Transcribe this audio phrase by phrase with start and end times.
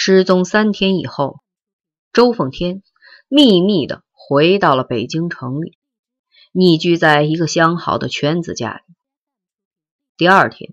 [0.00, 1.40] 失踪三天以后，
[2.12, 2.84] 周奉天
[3.26, 5.76] 秘密的回到了北京城里，
[6.52, 8.94] 匿居在一个相好的圈子家里。
[10.16, 10.72] 第二天，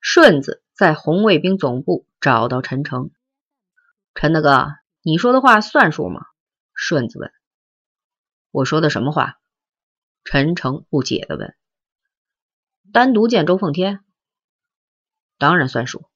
[0.00, 3.10] 顺子在红卫兵总部找到陈诚。
[4.14, 4.68] 陈大哥，
[5.02, 6.26] 你说的话算数吗？
[6.72, 7.32] 顺子问。
[8.52, 9.40] 我说的什么话？
[10.22, 11.56] 陈诚不解的问。
[12.92, 14.04] 单独见周奉天，
[15.38, 16.09] 当然算数。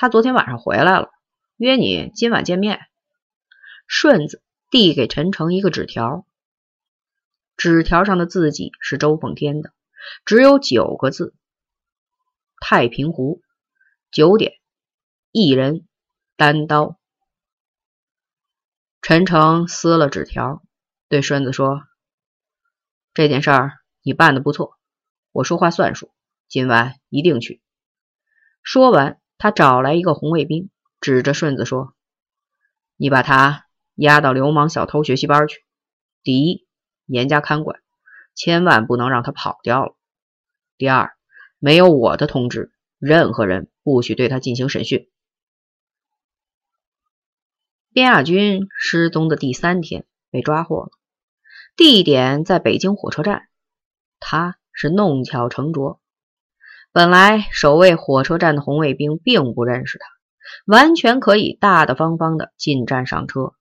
[0.00, 1.10] 他昨天晚上回来了，
[1.56, 2.86] 约你今晚见面。
[3.88, 6.24] 顺子递给陈诚一个纸条，
[7.56, 9.72] 纸条上的字迹是周奉天的，
[10.24, 11.34] 只有九个字：
[12.60, 13.42] 太平湖，
[14.12, 14.52] 九点，
[15.32, 15.84] 一人，
[16.36, 16.96] 单刀。
[19.02, 20.62] 陈诚撕了纸条，
[21.08, 21.82] 对顺子说
[23.14, 23.72] ：“这件事儿
[24.02, 24.78] 你办的不错。”
[25.32, 26.12] 我说话算数，
[26.46, 27.60] 今晚一定去。
[28.62, 30.68] 说完，他找来一个红卫兵，
[31.00, 31.94] 指着顺子说
[32.98, 35.64] ：“你把他押到流氓小偷学习班去。
[36.22, 36.66] 第一，
[37.06, 37.80] 严加看管，
[38.34, 39.96] 千万不能让他跑掉了。
[40.76, 41.16] 第二，
[41.58, 45.08] 没有我的通知，任何人不许对他进行审讯。”
[47.94, 50.90] 边亚军失踪的第三天被抓获了，
[51.76, 53.48] 地点在北京火车站。
[54.20, 54.58] 他。
[54.80, 56.00] 是弄巧成拙。
[56.92, 60.06] 本来守卫火车站的红卫兵并不认识他，
[60.66, 63.52] 完全可以大大方方的进站上车。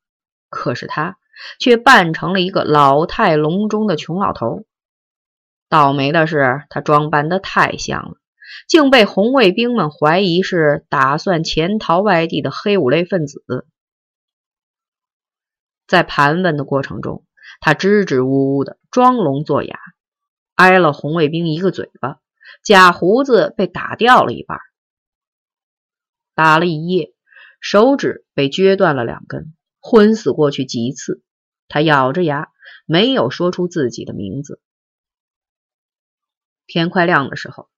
[0.49, 1.17] 可是他
[1.59, 4.65] 却扮成了一个老态龙钟的穷老头。
[5.69, 8.15] 倒霉的是，他装扮的太像了，
[8.67, 13.43] 竟被红卫兵们怀疑是打算潜逃外地的黑五类分子。
[15.85, 17.25] 在盘问的过程中，
[17.59, 19.77] 他支支吾吾的装聋作哑。
[20.55, 22.17] 挨了红卫兵一个嘴巴，
[22.63, 24.59] 假胡子被打掉了一半，
[26.35, 27.13] 打了一夜，
[27.59, 31.23] 手指被撅断了两根，昏死过去几次。
[31.67, 32.49] 他咬着牙，
[32.85, 34.61] 没有说出自己的名字。
[36.65, 37.69] 天快亮的时候，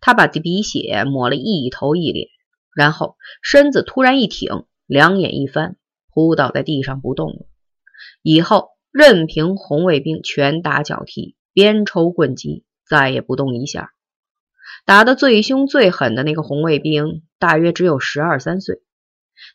[0.00, 2.28] 他把鼻血抹了一头一脸，
[2.74, 5.76] 然后身子突然一挺，两眼一翻，
[6.12, 7.46] 扑倒在地上不动了。
[8.22, 11.36] 以后任凭红卫兵拳打脚踢。
[11.56, 13.94] 边抽棍击，再也不动一下。
[14.86, 18.84] 打得最凶最狠的那个红卫兵，大约只有十二三岁。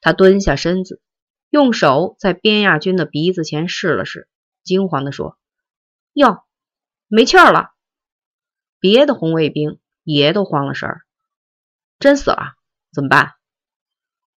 [0.02, 1.02] 他蹲下身子，
[1.50, 4.28] 用手在边亚军的鼻子前试了试，
[4.62, 5.40] 惊慌地说
[6.12, 6.44] ：“哟，
[7.08, 7.72] 没气儿了。”
[8.82, 11.02] 别的红卫兵也都慌了神儿
[11.98, 12.56] ：“真死了？
[12.92, 13.32] 怎么办？”“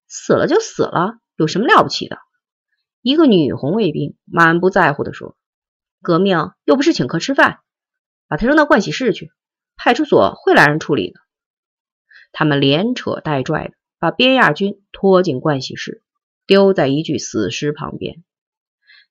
[0.06, 2.19] 死了就死了，有什么了不起的？”
[3.03, 5.37] 一个女红卫兵满不在乎地说。
[6.03, 7.59] 革命又不是请客吃饭，
[8.28, 9.33] 把他扔到盥洗室去，
[9.77, 11.21] 派出所会来人处理的。
[12.33, 16.03] 他们连扯带拽的把边亚军拖进盥洗室，
[16.47, 18.25] 丢在一具死尸旁边。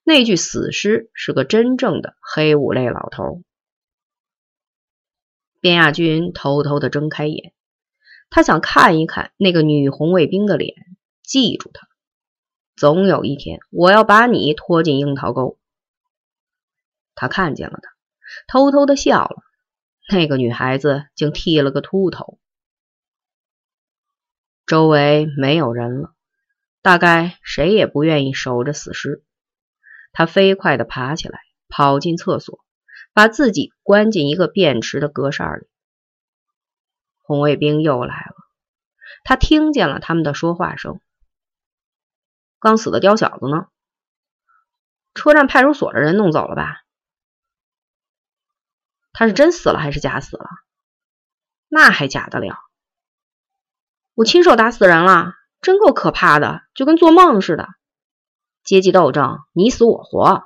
[0.02, 3.42] 那具死尸是个真正的黑五类老头。
[5.60, 7.54] 边亚军偷偷的睁开眼，
[8.28, 10.74] 他想看一看那个女红卫兵的脸，
[11.22, 11.88] 记住她。
[12.76, 15.58] 总有一天，我要把你拖进樱桃沟。
[17.14, 17.90] 他看见了他，
[18.46, 19.42] 偷偷的笑了。
[20.08, 22.38] 那个女孩子竟剃了个秃头。
[24.66, 26.14] 周围没有人了，
[26.82, 29.24] 大概谁也不愿意守着死尸。
[30.12, 32.64] 他飞快的爬起来，跑进厕所，
[33.12, 35.66] 把自己关进一个便池的格扇里。
[37.22, 38.34] 红卫兵又来了，
[39.24, 41.00] 他听见了他们的说话声。
[42.60, 43.68] 刚死的刁小子呢？
[45.14, 46.83] 车站派出所的人弄走了吧？
[49.14, 50.44] 他是真死了还是假死了？
[51.68, 52.56] 那还假得了！
[54.14, 55.32] 我亲手打死人了，
[55.62, 57.68] 真够可怕的，就跟做梦似的。
[58.64, 60.44] 阶级斗争，你死我活。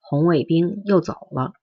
[0.00, 1.54] 红卫兵又走了。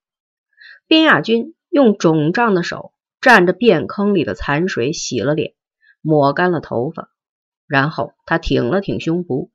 [0.87, 5.55] 边亚军用肿胀的手蘸着便坑里的残水洗了脸，
[6.01, 7.09] 抹干了头发，
[7.65, 9.49] 然后他挺了挺胸脯，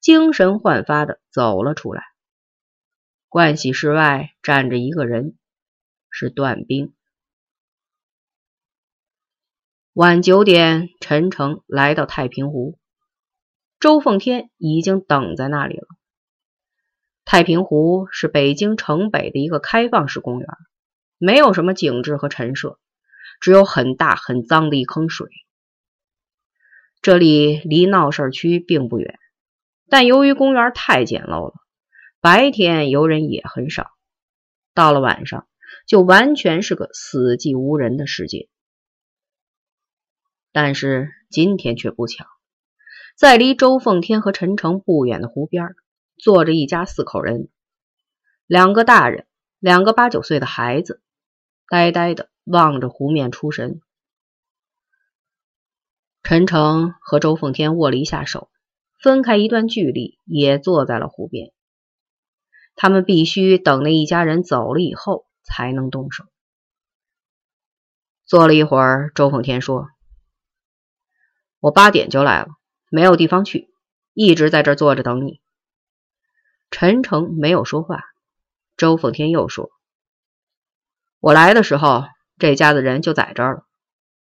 [0.00, 2.02] 精神焕发的走了出来。
[3.28, 5.36] 盥洗室外站着一个人，
[6.18, 6.94] 是段兵。
[9.92, 12.78] 晚九点，陈诚来到太平湖，
[13.78, 15.86] 周奉天已经等在那里了。
[17.26, 20.48] 太平湖是北京城北的一个开放式公园，
[21.18, 22.78] 没有什么景致和陈设，
[23.38, 25.28] 只有很大很脏的一坑水。
[27.02, 29.18] 这里离闹市区并不远，
[29.90, 31.52] 但由于公园太简陋了。
[32.22, 33.90] 白天游人也很少，
[34.72, 35.46] 到了晚上
[35.86, 38.48] 就完全是个死寂无人的世界。
[40.52, 42.26] 但是今天却不巧，
[43.16, 45.68] 在离周凤天和陈诚不远的湖边，
[46.16, 47.48] 坐着一家四口人，
[48.46, 49.26] 两个大人，
[49.58, 51.02] 两个八九岁的孩子，
[51.68, 53.80] 呆呆的望着湖面出神。
[56.22, 58.50] 陈诚和周凤天握了一下手，
[59.00, 61.52] 分开一段距离，也坐在了湖边。
[62.74, 66.24] 他们必须等那一家人走了以后才能动手。
[68.24, 69.88] 坐了一会儿，周凤天说
[71.60, 72.48] ：“我八点就来了，
[72.90, 73.70] 没有地方去，
[74.12, 75.40] 一直在这坐着等你。”
[76.70, 78.02] 陈诚没有说话。
[78.76, 79.70] 周凤天又说
[81.20, 82.04] ：“我来的时候，
[82.36, 83.66] 这家子人就在这儿了，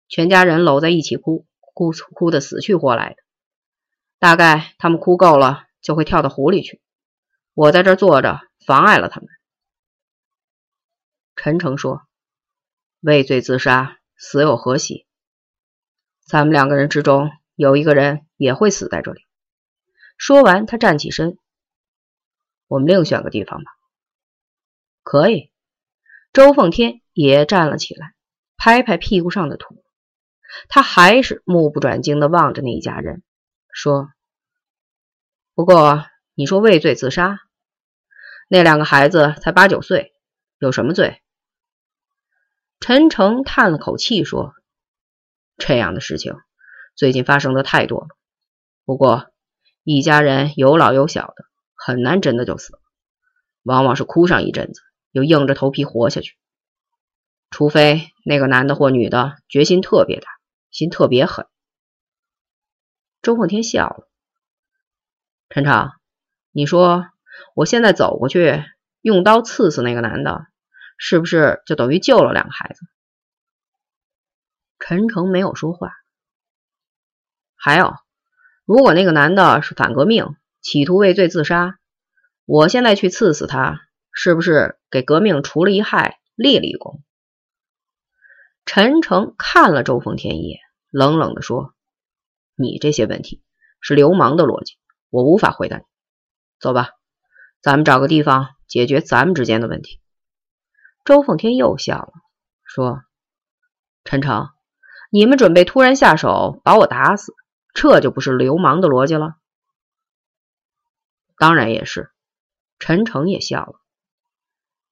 [0.07, 3.15] 全家人搂在一起哭，哭哭的死去活来的。
[4.19, 6.81] 大概他们哭够了，就会跳到湖里去。”
[7.55, 9.27] 我在这坐着，妨碍了他们。
[11.37, 12.01] 陈诚说
[12.99, 15.05] ：“畏罪自杀，死有何喜？
[16.25, 19.21] 咱们两个人之中有一个人也会死在这里。”
[20.17, 21.37] 说完，他站起身
[22.67, 23.71] ：“我们另选个地方吧。”
[25.03, 25.53] 可以。
[26.33, 28.15] 周凤天也站了起来，
[28.57, 29.83] 拍拍屁股上的土。
[30.69, 33.21] 他还是目不转睛的望着那一家人，
[33.71, 34.09] 说
[35.53, 36.03] ：“不过，
[36.33, 37.39] 你说畏罪自杀？”
[38.49, 40.13] 那两个孩子才八九岁，
[40.57, 41.21] 有什么罪？
[42.79, 44.53] 陈诚叹了口气说
[45.57, 46.35] ：“这样的事情
[46.95, 48.07] 最近发生的太多了。
[48.85, 49.31] 不过
[49.83, 51.45] 一家人有老有小的，
[51.75, 52.79] 很难真的就死了，
[53.63, 54.81] 往往是哭上一阵子，
[55.11, 56.37] 又硬着头皮活下去。
[57.49, 60.27] 除非那个男的或女的决心特别大，
[60.71, 61.47] 心特别狠。”
[63.21, 64.07] 周凤天笑了
[65.49, 65.91] ：“陈诚，
[66.51, 67.05] 你说？”
[67.53, 68.63] 我现在走过去，
[69.01, 70.47] 用刀刺死那个男的，
[70.97, 72.85] 是不是就等于救了两个孩子？
[74.79, 75.93] 陈诚没有说话。
[77.55, 77.93] 还有，
[78.65, 81.79] 如果那个男的是反革命，企图畏罪自杀，
[82.45, 87.03] 我现在去刺死他，是不是给革命除了一害，立了一功？
[88.65, 90.59] 陈诚看了周凤天一眼，
[90.89, 91.73] 冷冷的说
[92.57, 93.43] ：“你这些问题
[93.81, 94.77] 是流氓的逻辑，
[95.09, 95.83] 我无法回答你。
[96.59, 96.89] 走吧。”
[97.59, 99.99] 咱们找个地方解决咱们之间的问题。
[101.07, 102.11] 周凤天又笑了，
[102.65, 103.01] 说
[104.03, 104.49] ：“陈诚，
[105.09, 107.33] 你们准备突然下手把我打死，
[107.73, 109.37] 这就不是流氓的逻辑了。”
[111.39, 112.11] 当然也是。
[112.77, 113.79] 陈诚也笑了，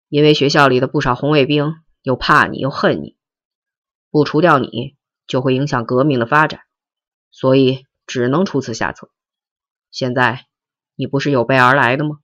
[0.08, 3.18] 因为学校里的不少红卫兵又怕你又恨你，
[4.10, 4.96] 不除掉你
[5.28, 6.62] 就会影响革命的发展，
[7.30, 9.12] 所以只能出此下策。
[9.92, 10.46] 现在
[10.96, 12.20] 你不是有备而来的吗？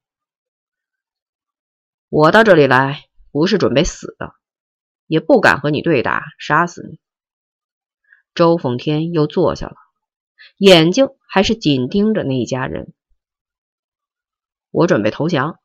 [2.08, 4.36] 我到这里来不是准备死的，
[5.08, 7.00] 也不敢和你对打，杀死你。
[8.36, 9.76] 周凤天又坐下了，
[10.58, 12.94] 眼睛还是紧盯着那一家人。
[14.70, 15.60] 我准备投降，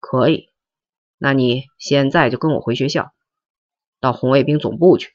[0.00, 0.48] 可以？
[1.18, 3.12] 那你现在就跟我回学校，
[4.00, 5.14] 到红卫兵总部去。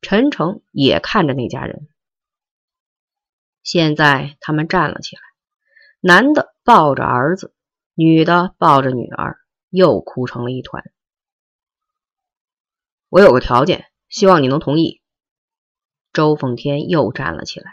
[0.00, 1.88] 陈诚也看着那家人，
[3.64, 5.22] 现在他们站了起来，
[6.00, 7.52] 男的抱着儿子。
[7.94, 9.39] 女的抱着女儿，
[9.70, 10.84] 又哭成了一团。
[13.08, 15.00] 我有个条件，希望你能同意。
[16.12, 17.72] 周凤天又站了起来，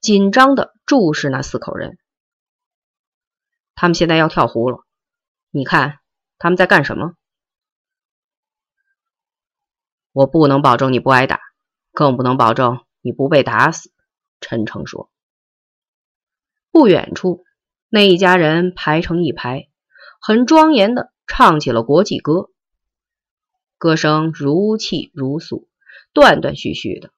[0.00, 1.98] 紧张的注视那四口人。
[3.74, 4.78] 他们现在要跳湖了，
[5.50, 5.98] 你看
[6.38, 7.14] 他们在干什么？
[10.12, 11.40] 我不能保证你不挨打，
[11.92, 13.92] 更不能保证你不被打死。
[14.40, 15.10] 陈诚说。
[16.70, 17.44] 不远处。
[17.88, 19.68] 那一家人排成一排，
[20.20, 22.50] 很庄严的唱起了国际歌，
[23.78, 25.68] 歌声如泣如诉，
[26.12, 27.10] 断断续续的。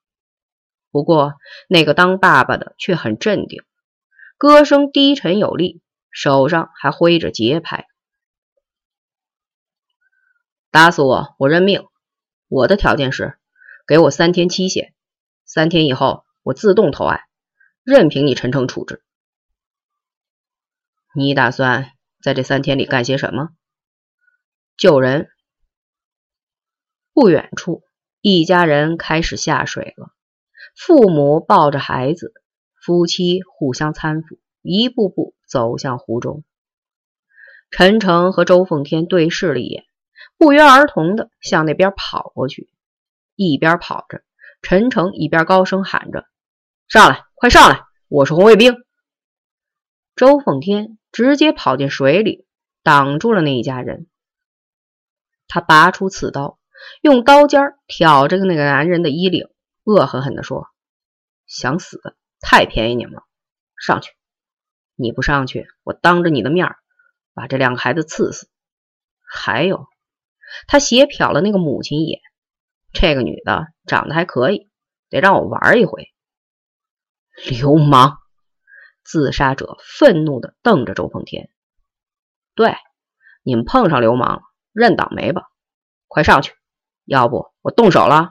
[0.91, 1.35] 不过，
[1.69, 3.63] 那个当爸爸的却很镇定，
[4.39, 7.87] 歌声低沉有力，手上还挥着节拍。
[10.71, 11.87] 打死我，我认命。
[12.49, 13.39] 我的条件是，
[13.87, 14.95] 给我三天期限，
[15.45, 17.21] 三天以后我自动投案，
[17.85, 19.03] 任凭你陈诚处置。
[21.15, 23.51] 你打算在这三天里干些什么？
[24.79, 25.29] 救人。
[27.13, 27.83] 不远处，
[28.21, 30.13] 一家人开始下水了。
[30.77, 32.33] 父母抱着孩子，
[32.81, 36.45] 夫妻互相搀扶，一步步走向湖中。
[37.73, 39.85] 陈诚和周凤天对视了一眼，
[40.37, 42.71] 不约而同的向那边跑过去。
[43.35, 44.23] 一边跑着，
[44.63, 46.29] 陈诚一边高声喊着
[46.87, 47.83] ：“上来，快上来！
[48.07, 48.77] 我是红卫兵。”
[50.15, 50.95] 周凤天。
[51.11, 52.47] 直接跑进水里，
[52.83, 54.07] 挡住了那一家人。
[55.49, 56.59] 他拔出刺刀，
[57.01, 59.49] 用刀尖挑着那个男人的衣领，
[59.83, 60.69] 恶狠狠地说
[61.47, 63.23] ：“想死，太便宜你们了！
[63.77, 64.13] 上去！
[64.95, 66.77] 你不上去，我当着你的面
[67.33, 68.49] 把这两个孩子刺死。
[69.27, 69.87] 还有，
[70.67, 72.21] 他斜瞟了那个母亲一眼，
[72.93, 74.71] 这个女的长得还可以，
[75.09, 76.09] 得让我玩一回。”
[77.49, 78.19] 流氓！
[79.05, 81.49] 自杀者愤怒地瞪着周凤天。
[82.55, 82.75] 对，
[83.43, 84.43] 你们碰上流氓了，
[84.79, 85.51] 认倒霉吧！
[86.07, 86.55] 快上去，
[87.05, 88.31] 要不我动手了。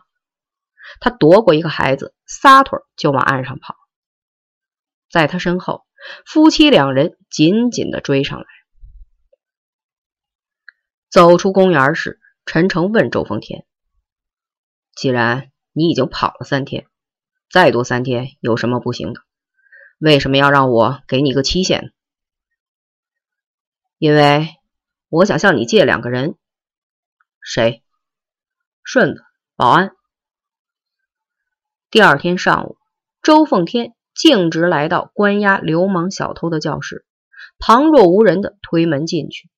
[1.01, 3.75] 他夺过一个孩子，撒腿就往岸上跑。
[5.10, 5.86] 在他身后，
[6.25, 8.46] 夫妻两人紧紧地追上来。
[11.10, 13.66] 走出公园时，陈诚问周凤天
[14.96, 16.88] ：“既然你已经跑了三天，
[17.51, 19.20] 再多三天有什么不行的？
[20.00, 21.92] 为什么要让我给你个期限？”
[24.00, 24.48] 因为
[25.10, 26.36] 我想向你借两个人。
[27.42, 27.82] 谁？
[28.84, 29.24] 顺子，
[29.56, 29.92] 保安。
[31.90, 32.78] 第二天上午，
[33.22, 37.06] 周凤天径直来到关押流氓小偷的教室，
[37.58, 39.50] 旁若无人的推门进去。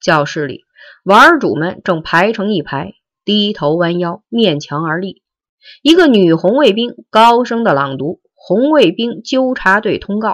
[0.00, 0.64] 教室里，
[1.02, 2.92] 玩主们正排成一排，
[3.24, 5.22] 低头弯腰，面墙而立。
[5.82, 10.30] 一个女红卫兵高声的朗读《红卫兵纠察队通告》，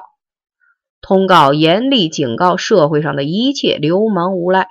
[1.01, 4.69] 通告严厉警告社会上的一切流氓无赖，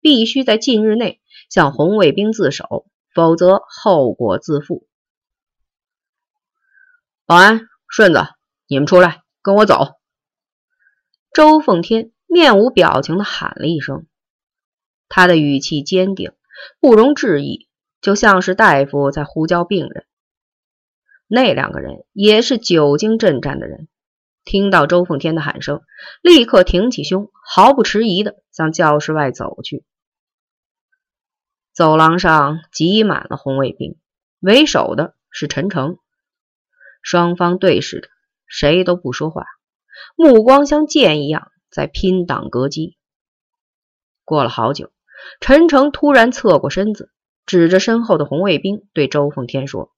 [0.00, 4.86] 必须在近日内向红卫兵自首，否则后果自负。
[7.26, 8.26] 保安顺子，
[8.66, 10.00] 你们出来，跟我走。
[11.32, 14.06] 周凤天面无表情的喊了一声，
[15.08, 16.32] 他的语气坚定，
[16.80, 17.68] 不容置疑，
[18.00, 20.06] 就像是大夫在呼叫病人。
[21.28, 23.86] 那两个人也是久经阵战的人，
[24.44, 25.82] 听到周凤天的喊声，
[26.22, 29.84] 立刻挺起胸，毫不迟疑的向教室外走去。
[31.72, 33.96] 走廊上挤满了红卫兵，
[34.40, 35.98] 为首的是陈诚。
[37.02, 38.08] 双方对视着，
[38.46, 39.46] 谁都不说话，
[40.16, 42.96] 目光像箭一样在拼挡格击。
[44.24, 44.90] 过了好久，
[45.40, 47.10] 陈诚突然侧过身子，
[47.46, 49.92] 指着身后的红卫兵对周凤天说：“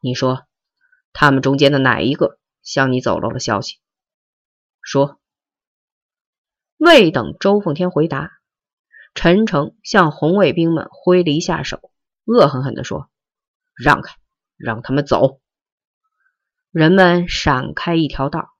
[0.00, 0.46] 你说，
[1.12, 3.78] 他们中间的哪一个向你走漏了消息？”
[4.82, 5.18] 说。
[6.76, 8.30] 未等周凤天回答，
[9.12, 11.90] 陈诚向红卫兵们挥了一下手，
[12.24, 13.10] 恶狠狠地说
[13.74, 14.14] ：“让开，
[14.56, 15.40] 让他们走。”
[16.70, 18.50] 人们闪开一条道，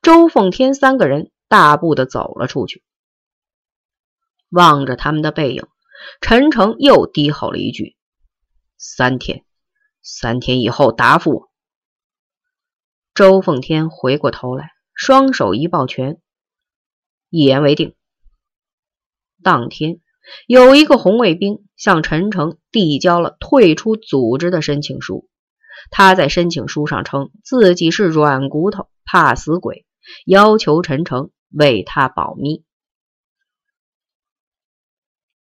[0.00, 2.82] 周凤天三个人大步的走了出去。
[4.48, 5.66] 望着他们的背影，
[6.22, 7.94] 陈诚又低吼了一句
[8.78, 9.44] ：“三天，
[10.00, 11.50] 三天以后答复我。”
[13.16, 16.20] 周凤天回过头来，双手一抱拳，
[17.30, 17.94] 一言为定。
[19.42, 20.00] 当天，
[20.46, 25.30] 有一个红卫兵向陈诚递交了退出组织的申请书。
[25.90, 29.86] 他在申请书上称自己是软骨头，怕死鬼，
[30.26, 32.65] 要求陈诚为他保密。